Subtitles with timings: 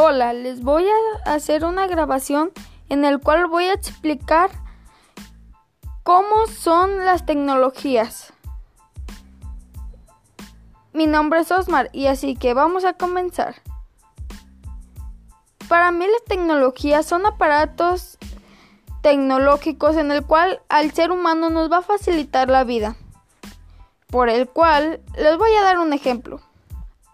[0.00, 2.52] Hola, les voy a hacer una grabación
[2.88, 4.48] en el cual voy a explicar
[6.04, 8.32] cómo son las tecnologías.
[10.92, 13.56] Mi nombre es Osmar y así que vamos a comenzar.
[15.66, 18.18] Para mí las tecnologías son aparatos
[19.02, 22.94] tecnológicos en el cual al ser humano nos va a facilitar la vida.
[24.06, 26.40] Por el cual les voy a dar un ejemplo.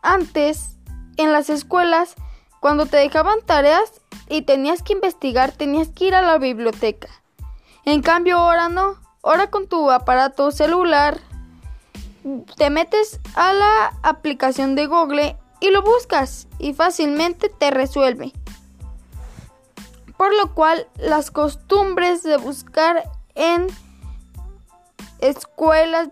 [0.02, 0.76] Antes,
[1.16, 2.16] en las escuelas,
[2.64, 7.08] cuando te dejaban tareas y tenías que investigar, tenías que ir a la biblioteca.
[7.84, 8.96] En cambio, ahora no.
[9.22, 11.20] Ahora con tu aparato celular,
[12.56, 18.32] te metes a la aplicación de Google y lo buscas y fácilmente te resuelve.
[20.16, 23.66] Por lo cual, las costumbres de buscar en
[25.18, 26.08] escuelas,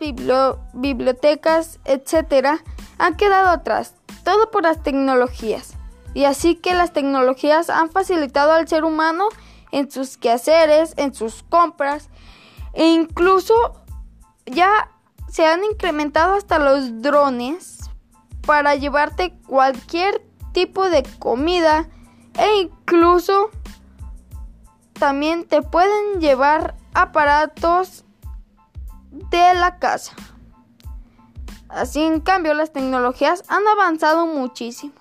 [0.74, 2.60] bibliotecas, etc.,
[2.98, 3.94] han quedado atrás.
[4.22, 5.71] Todo por las tecnologías.
[6.14, 9.28] Y así que las tecnologías han facilitado al ser humano
[9.70, 12.08] en sus quehaceres, en sus compras
[12.74, 13.54] e incluso
[14.46, 14.90] ya
[15.28, 17.90] se han incrementado hasta los drones
[18.46, 21.88] para llevarte cualquier tipo de comida
[22.38, 23.50] e incluso
[24.98, 28.04] también te pueden llevar aparatos
[29.10, 30.12] de la casa.
[31.68, 34.92] Así en cambio las tecnologías han avanzado muchísimo.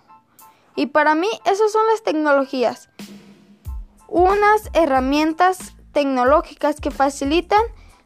[0.75, 2.89] Y para mí esas son las tecnologías.
[4.07, 7.61] Unas herramientas tecnológicas que facilitan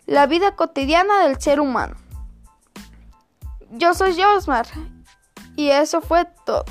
[0.05, 1.95] la vida cotidiana del ser humano.
[3.71, 4.67] Yo soy Josmar
[5.55, 6.65] y eso fue todo.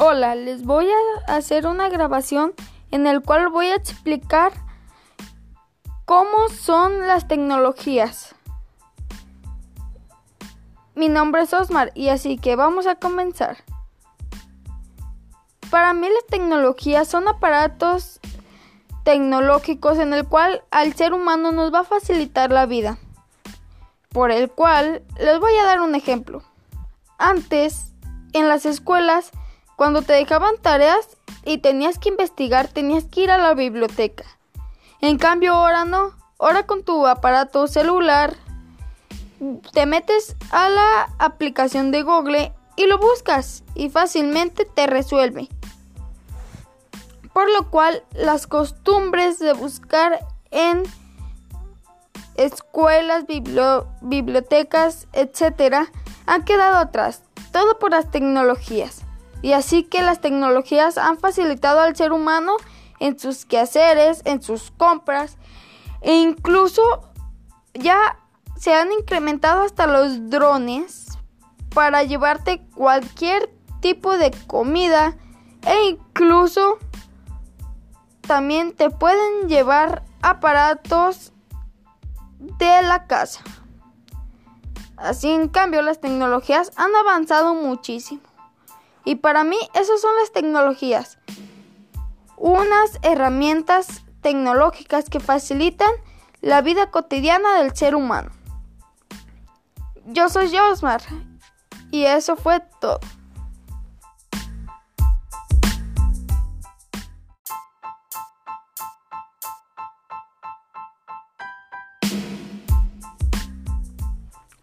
[0.00, 2.52] Hola, les voy a hacer una grabación
[2.94, 4.52] en el cual voy a explicar
[6.04, 8.36] cómo son las tecnologías.
[10.94, 13.56] Mi nombre es Osmar y así que vamos a comenzar.
[15.70, 18.20] Para mí las tecnologías son aparatos
[19.02, 22.98] tecnológicos en el cual al ser humano nos va a facilitar la vida.
[24.10, 26.44] Por el cual les voy a dar un ejemplo.
[27.18, 27.92] Antes,
[28.32, 29.32] en las escuelas,
[29.74, 31.13] cuando te dejaban tareas,
[31.44, 34.24] y tenías que investigar, tenías que ir a la biblioteca.
[35.00, 38.34] En cambio ahora no, ahora con tu aparato celular
[39.72, 45.48] te metes a la aplicación de Google y lo buscas y fácilmente te resuelve.
[47.32, 50.84] Por lo cual las costumbres de buscar en
[52.36, 53.24] escuelas,
[54.00, 55.88] bibliotecas, etc.,
[56.26, 57.22] han quedado atrás,
[57.52, 59.03] todo por las tecnologías.
[59.44, 62.56] Y así que las tecnologías han facilitado al ser humano
[62.98, 65.36] en sus quehaceres, en sus compras
[66.00, 67.12] e incluso
[67.74, 68.18] ya
[68.56, 71.18] se han incrementado hasta los drones
[71.74, 75.14] para llevarte cualquier tipo de comida
[75.66, 76.78] e incluso
[78.22, 81.34] también te pueden llevar aparatos
[82.38, 83.42] de la casa.
[84.96, 88.22] Así en cambio las tecnologías han avanzado muchísimo.
[89.04, 91.18] Y para mí esas son las tecnologías.
[92.36, 95.90] Unas herramientas tecnológicas que facilitan
[96.40, 98.30] la vida cotidiana del ser humano.
[100.06, 101.02] Yo soy Josmar
[101.90, 103.00] y eso fue todo.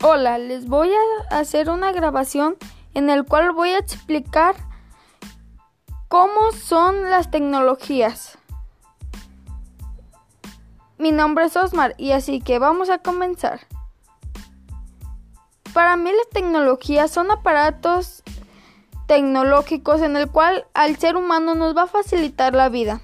[0.04, 0.90] Hola, les voy
[1.30, 2.58] a hacer una grabación
[2.94, 4.56] en el cual voy a explicar
[6.08, 8.38] cómo son las tecnologías.
[10.98, 13.62] Mi nombre es Osmar y así que vamos a comenzar.
[15.74, 18.24] Para mí las tecnologías son aparatos
[19.08, 23.02] tecnológicos en el cual al ser humano nos va a facilitar la vida.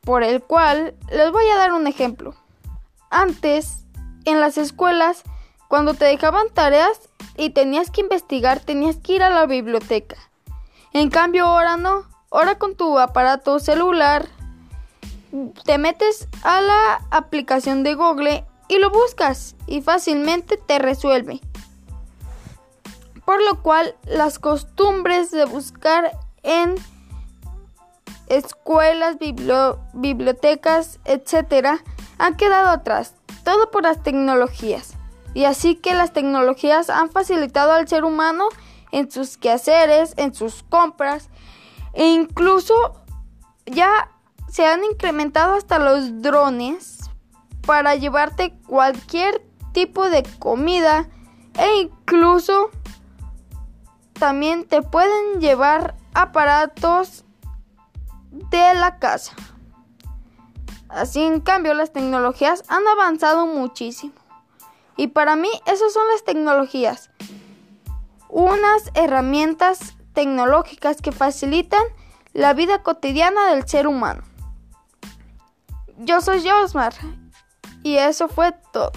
[0.00, 2.34] Por el cual les voy a dar un ejemplo.
[3.10, 3.84] Antes,
[4.24, 5.22] en las escuelas,
[5.68, 7.09] cuando te dejaban tareas,
[7.40, 10.16] y tenías que investigar, tenías que ir a la biblioteca.
[10.92, 14.28] En cambio ahora no, ahora con tu aparato celular
[15.64, 21.40] te metes a la aplicación de Google y lo buscas y fácilmente te resuelve.
[23.24, 26.74] Por lo cual las costumbres de buscar en
[28.26, 29.16] escuelas,
[29.94, 31.80] bibliotecas, etc.,
[32.18, 33.14] han quedado atrás,
[33.44, 34.99] todo por las tecnologías.
[35.34, 38.48] Y así que las tecnologías han facilitado al ser humano
[38.92, 41.28] en sus quehaceres, en sus compras
[41.92, 42.74] e incluso
[43.66, 44.10] ya
[44.48, 47.10] se han incrementado hasta los drones
[47.66, 51.08] para llevarte cualquier tipo de comida
[51.58, 52.70] e incluso
[54.14, 57.24] también te pueden llevar aparatos
[58.30, 59.32] de la casa.
[60.88, 64.19] Así en cambio las tecnologías han avanzado muchísimo.
[65.00, 67.08] Y para mí esas son las tecnologías.
[68.28, 71.82] Unas herramientas tecnológicas que facilitan
[72.34, 74.22] la vida cotidiana del ser humano.
[75.96, 76.92] Yo soy Josmar
[77.82, 78.92] y eso fue todo.